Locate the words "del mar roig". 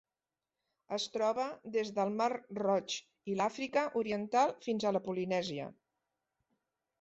1.99-2.95